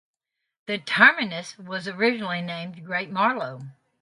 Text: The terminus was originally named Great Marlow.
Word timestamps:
The 0.65 0.79
terminus 0.79 1.59
was 1.59 1.87
originally 1.87 2.41
named 2.41 2.83
Great 2.83 3.11
Marlow. 3.11 3.61